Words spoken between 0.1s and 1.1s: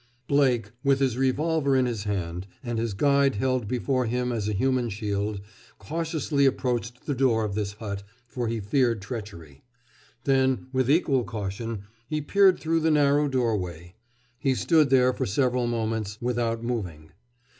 Blake, with